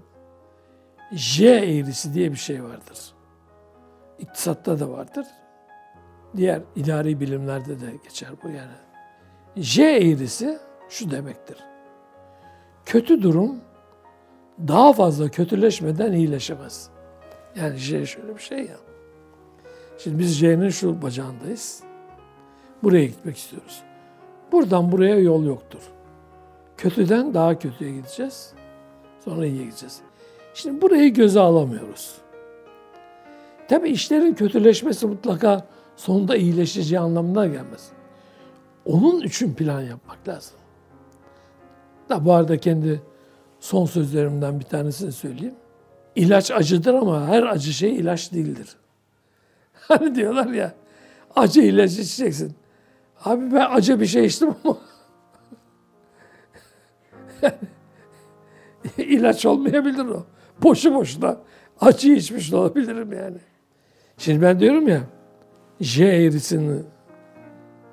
[1.12, 3.14] J eğrisi diye bir şey vardır.
[4.18, 5.26] İktisatta da vardır.
[6.36, 8.76] Diğer idari bilimlerde de geçer bu yani.
[9.56, 11.56] J eğrisi şu demektir.
[12.86, 13.60] Kötü durum
[14.68, 16.90] daha fazla kötüleşmeden iyileşemez.
[17.56, 18.76] Yani J şöyle bir şey ya.
[19.98, 21.82] Şimdi biz J'nin şu bacağındayız.
[22.82, 23.82] Buraya gitmek istiyoruz.
[24.52, 25.82] Buradan buraya yol yoktur.
[26.76, 28.52] Kötüden daha kötüye gideceğiz.
[29.24, 30.00] Sonra iyiye gideceğiz.
[30.54, 32.18] Şimdi burayı göze alamıyoruz.
[33.68, 35.66] Tabi işlerin kötüleşmesi mutlaka
[36.00, 37.88] sonunda iyileşeceği anlamına gelmez.
[38.84, 40.56] Onun için plan yapmak lazım.
[42.08, 43.02] Da bu arada kendi
[43.60, 45.54] son sözlerimden bir tanesini söyleyeyim.
[46.16, 48.68] İlaç acıdır ama her acı şey ilaç değildir.
[49.72, 50.74] Hani diyorlar ya
[51.36, 52.54] acı ilaç içeceksin.
[53.24, 54.78] Abi ben acı bir şey içtim ama
[58.98, 60.26] ilaç olmayabilir o.
[60.62, 61.36] Boşu boşuna
[61.80, 63.38] acı içmiş olabilirim yani.
[64.18, 65.00] Şimdi ben diyorum ya
[65.80, 66.82] J eğrisini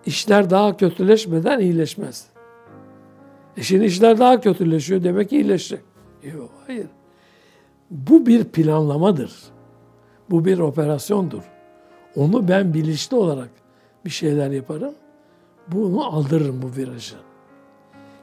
[0.06, 2.28] işler daha kötüleşmeden iyileşmez.
[3.58, 5.82] E şimdi işler daha kötüleşiyor demek ki iyileşecek.
[6.23, 6.88] Yok hayır.
[7.91, 9.32] Bu bir planlamadır.
[10.30, 11.43] Bu bir operasyondur.
[12.15, 13.50] Onu ben bilinçli olarak
[14.06, 14.93] bir şeyler yaparım.
[15.67, 17.15] Bunu aldırırım bu virajı.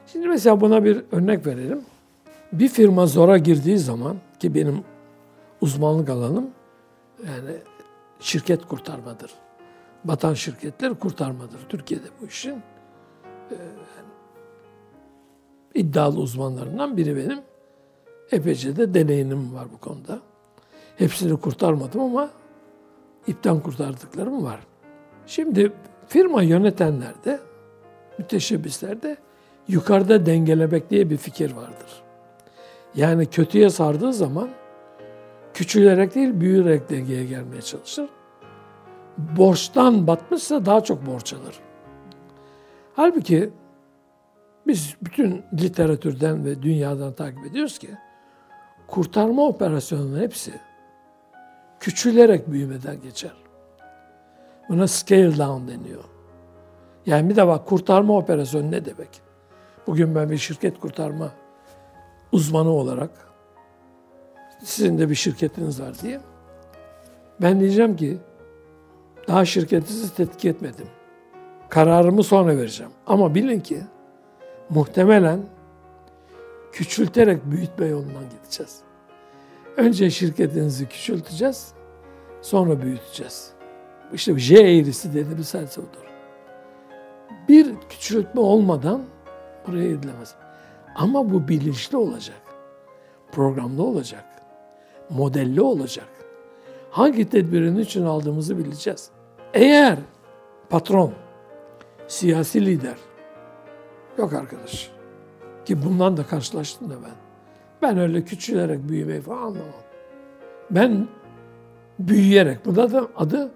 [0.07, 1.81] Şimdi mesela buna bir örnek verelim.
[2.51, 4.83] Bir firma zora girdiği zaman ki benim
[5.61, 6.49] uzmanlık alanım
[7.25, 7.57] yani
[8.19, 9.31] şirket kurtarmadır.
[10.07, 11.59] Batan şirketler kurtarmadır.
[11.69, 12.55] Türkiye'de bu işin
[13.51, 13.57] e,
[15.75, 17.39] iddialı uzmanlarından biri benim.
[18.31, 20.19] Epeyce de deneyimim var bu konuda.
[20.97, 22.29] Hepsini kurtarmadım ama
[23.27, 24.59] ipten kurtardıklarım var.
[25.27, 25.71] Şimdi
[26.07, 27.39] firma yönetenlerde,
[28.17, 29.17] müteşebbislerde
[29.67, 32.03] yukarıda dengelemek diye bir fikir vardır.
[32.95, 34.49] Yani kötüye sardığı zaman
[35.53, 38.09] küçülerek değil büyüyerek dengeye gelmeye çalışır.
[39.17, 41.59] Borçtan batmışsa daha çok borç alır.
[42.93, 43.49] Halbuki
[44.67, 47.89] biz bütün literatürden ve dünyadan takip ediyoruz ki
[48.87, 50.53] kurtarma operasyonunun hepsi
[51.79, 53.33] küçülerek büyümeden geçer.
[54.69, 56.03] Buna scale down deniyor.
[57.05, 59.21] Yani bir de bak kurtarma operasyonu ne demek?
[59.87, 61.31] Bugün ben bir şirket kurtarma
[62.31, 63.09] uzmanı olarak
[64.63, 66.19] sizin de bir şirketiniz var diye.
[67.41, 68.17] Ben diyeceğim ki
[69.27, 70.87] daha şirketinizi tetkik etmedim.
[71.69, 72.91] Kararımı sonra vereceğim.
[73.07, 73.81] Ama bilin ki
[74.69, 75.39] muhtemelen
[76.71, 78.79] küçülterek büyütme yolundan gideceğiz.
[79.77, 81.73] Önce şirketinizi küçülteceğiz,
[82.41, 83.51] sonra büyüteceğiz.
[84.13, 86.05] İşte J eğrisi dediğimiz hadise odur.
[87.49, 89.03] Bir küçültme olmadan
[89.67, 90.35] buraya gidilemez.
[90.95, 92.41] Ama bu bilinçli olacak.
[93.31, 94.25] Programlı olacak.
[95.09, 96.07] Modelli olacak.
[96.91, 99.09] Hangi tedbirin için aldığımızı bileceğiz.
[99.55, 99.97] Eğer
[100.69, 101.13] patron,
[102.07, 102.97] siyasi lider,
[104.17, 104.91] yok arkadaş
[105.65, 107.15] ki bundan da karşılaştım da ben.
[107.81, 109.83] Ben öyle küçülerek büyümeyi falan anlamam.
[110.71, 111.07] Ben
[111.99, 113.51] büyüyerek, bunda da adı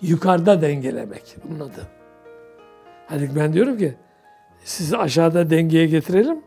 [0.00, 1.88] yukarıda dengelemek bunun adı.
[3.06, 3.94] Hani ben diyorum ki
[4.64, 6.42] sizi aşağıda dengeye getirelim.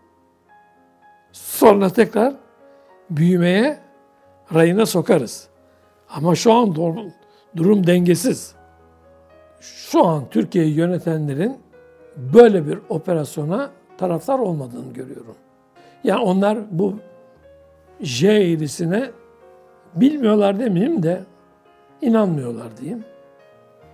[1.31, 2.33] Sonra tekrar
[3.09, 3.79] büyümeye
[4.53, 5.47] rayına sokarız.
[6.09, 6.75] Ama şu an
[7.55, 8.55] durum dengesiz.
[9.65, 11.57] Şu an Türkiye'yi yönetenlerin
[12.17, 15.35] böyle bir operasyona taraftar olmadığını görüyorum.
[16.03, 16.99] Yani onlar bu
[17.99, 19.11] J eğrisine
[19.95, 21.23] bilmiyorlar demeyeyim de
[22.01, 23.03] inanmıyorlar diyeyim.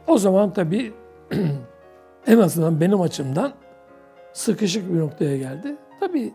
[0.08, 0.94] O zaman tabii
[2.28, 3.54] en azından benim açımdan
[4.34, 5.76] sıkışık bir noktaya geldi.
[6.00, 6.34] Tabii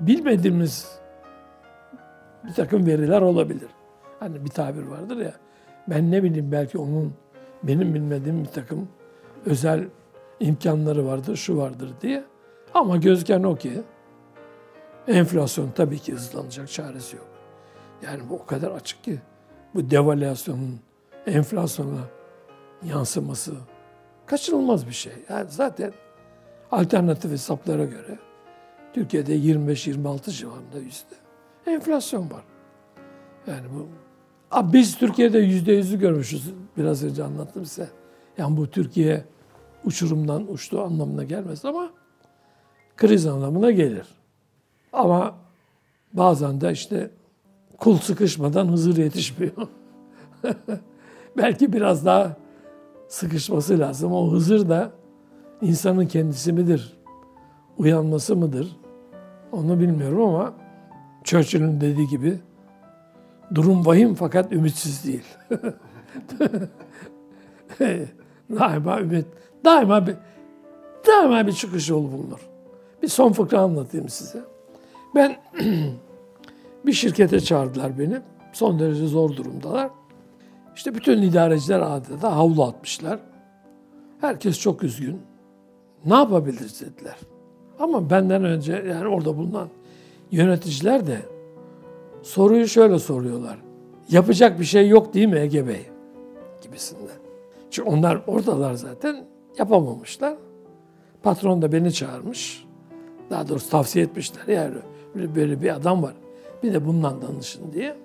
[0.00, 0.98] bilmediğimiz
[2.44, 3.68] bir takım veriler olabilir.
[4.20, 5.32] Hani bir tabir vardır ya,
[5.88, 7.12] ben ne bileyim belki onun
[7.62, 8.88] benim bilmediğim bir takım
[9.46, 9.88] özel
[10.40, 12.24] imkanları vardır, şu vardır diye.
[12.74, 13.82] Ama gözüken o ki
[15.08, 17.26] enflasyon tabii ki hızlanacak, çaresi yok.
[18.02, 19.20] Yani bu o kadar açık ki
[19.74, 20.80] bu devalüasyonun
[21.26, 22.00] enflasyona
[22.84, 23.54] yansıması
[24.26, 25.12] kaçınılmaz bir şey.
[25.28, 25.92] Yani zaten
[26.70, 28.18] alternatif hesaplara göre
[28.92, 31.14] Türkiye'de 25-26 civarında yüzde
[31.66, 32.44] enflasyon var.
[33.46, 33.88] Yani bu
[34.52, 36.50] biz Türkiye'de yüzde yüzü görmüşüz.
[36.76, 37.88] Biraz önce anlattım size.
[38.38, 39.24] Yani bu Türkiye
[39.84, 41.90] uçurumdan uçtuğu anlamına gelmez ama
[42.96, 44.06] kriz anlamına gelir.
[44.92, 45.34] Ama
[46.12, 47.10] bazen de işte
[47.78, 49.68] kul sıkışmadan Hızır yetişmiyor.
[51.36, 52.36] Belki biraz daha
[53.08, 54.12] sıkışması lazım.
[54.12, 54.92] O Hızır da
[55.62, 56.96] insanın kendisi midir?
[57.78, 58.76] Uyanması mıdır?
[59.52, 60.54] Onu bilmiyorum ama
[61.24, 62.38] Churchill'in dediği gibi
[63.54, 65.24] durum vahim fakat ümitsiz değil.
[68.50, 69.26] daima ümit,
[69.64, 70.14] daima bir,
[71.06, 72.40] daima bir çıkış yolu bulunur.
[73.02, 74.40] Bir son fıkra anlatayım size.
[75.14, 75.36] Ben
[76.86, 78.20] bir şirkete çağırdılar beni.
[78.52, 79.90] Son derece zor durumdalar.
[80.76, 83.18] İşte bütün idareciler adeta havlu atmışlar.
[84.20, 85.20] Herkes çok üzgün.
[86.04, 87.16] Ne yapabiliriz dediler.
[87.78, 89.68] Ama benden önce yani orada bulunan
[90.30, 91.35] yöneticiler de
[92.26, 93.58] soruyu şöyle soruyorlar.
[94.08, 95.86] Yapacak bir şey yok değil mi Ege Bey?
[96.62, 97.16] Gibisinden.
[97.70, 99.24] Çünkü onlar oradalar zaten
[99.58, 100.36] yapamamışlar.
[101.22, 102.64] Patron da beni çağırmış.
[103.30, 104.54] Daha doğrusu tavsiye etmişler.
[104.54, 104.74] Yani
[105.34, 106.14] böyle bir adam var.
[106.62, 107.96] Bir de bundan danışın diye.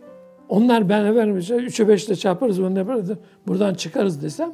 [0.50, 3.12] Onlar ben efendim 3'e 5'le çarparız, bunu yaparız.
[3.48, 4.52] Buradan çıkarız desem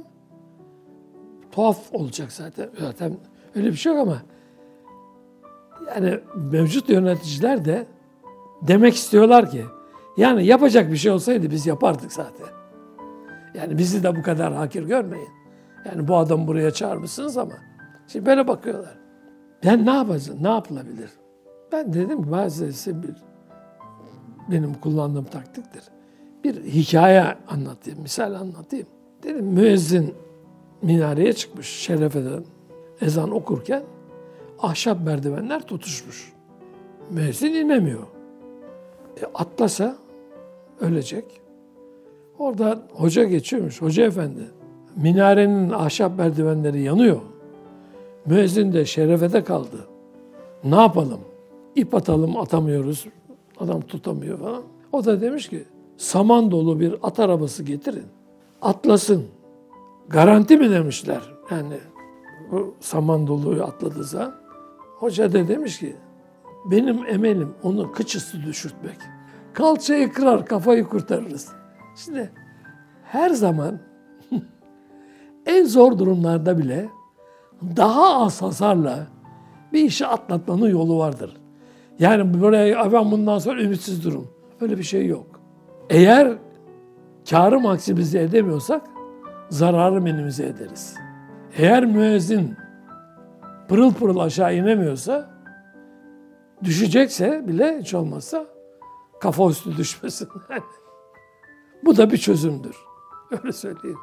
[1.52, 2.70] tuhaf olacak zaten.
[2.80, 3.18] Zaten
[3.56, 4.22] öyle bir şey yok ama
[5.88, 7.86] yani mevcut yöneticiler de
[8.62, 9.66] demek istiyorlar ki
[10.18, 12.48] yani yapacak bir şey olsaydı biz yapardık zaten.
[13.54, 15.30] Yani bizi de bu kadar hakir görmeyin.
[15.86, 17.54] Yani bu adam buraya çağırmışsınız ama
[18.08, 18.98] şimdi böyle bakıyorlar.
[19.66, 20.44] Ben ne yapacağım?
[20.44, 21.10] Ne yapılabilir?
[21.72, 23.16] Ben dedim ki bazısı bir
[24.52, 25.84] benim kullandığım taktiktir.
[26.44, 28.88] Bir hikaye anlatayım, misal anlatayım.
[29.24, 30.16] Dedim müezzin
[30.82, 32.44] minareye çıkmış şerefeden
[33.02, 33.84] ezan okurken
[34.60, 36.34] ahşap merdivenler tutuşmuş.
[37.12, 38.17] Müezzin inemiyor.
[39.22, 39.96] E, atlasa
[40.80, 41.26] ölecek.
[42.40, 43.82] Orada hoca geçiyormuş.
[43.82, 44.42] Hoca efendi
[44.96, 47.22] minarenin ahşap merdivenleri yanıyor.
[48.26, 49.88] Müezzin de şerefede kaldı.
[50.64, 51.20] Ne yapalım?
[51.76, 53.06] İp atalım atamıyoruz.
[53.60, 54.62] Adam tutamıyor falan.
[54.92, 55.64] O da demiş ki
[55.98, 58.06] saman dolu bir at arabası getirin.
[58.62, 59.26] Atlasın.
[60.10, 61.22] Garanti mi demişler.
[61.52, 61.78] Yani
[62.52, 64.36] bu saman doluyu atladığı zaman.
[65.00, 65.96] Hoca da demiş ki
[66.72, 68.98] benim emelim onu kıçısı düşürtmek.
[69.54, 71.52] Kalçayı kırar kafayı kurtarırız.
[71.96, 72.32] Şimdi
[73.04, 73.80] her zaman
[75.46, 76.90] en zor durumlarda bile
[77.76, 79.08] daha az hasarla
[79.74, 81.38] bir işi atlatmanın yolu vardır.
[82.00, 84.28] Yani buraya ben bundan sonra ümitsiz durum.
[84.62, 85.40] Öyle bir şey yok.
[85.90, 86.34] Eğer
[87.30, 88.82] karı maksimize edemiyorsak
[89.50, 90.96] zararı minimize ederiz.
[91.58, 92.56] Eğer müezzin
[93.68, 95.37] pırıl pırıl aşağı inemiyorsa
[96.64, 98.48] Düşecekse bile hiç olmazsa
[99.22, 100.30] kafa üstü düşmesin.
[101.86, 102.76] Bu da bir çözümdür.
[103.32, 104.00] Öyle söyleyeyim.